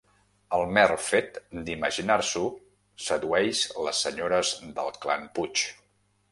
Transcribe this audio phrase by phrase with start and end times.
[0.57, 2.43] El mer fet d'imaginar-s'ho
[3.09, 5.71] sedueix les senyores del clan Puig.